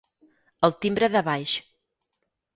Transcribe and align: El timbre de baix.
El 0.67 0.73
timbre 0.85 1.11
de 1.17 1.23
baix. 1.29 1.55